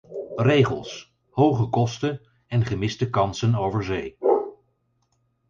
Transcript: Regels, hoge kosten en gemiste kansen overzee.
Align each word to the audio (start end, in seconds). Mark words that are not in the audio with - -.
Regels, 0.37 1.11
hoge 1.29 1.65
kosten 1.69 2.29
en 2.47 2.65
gemiste 2.65 3.09
kansen 3.09 3.55
overzee. 3.55 4.17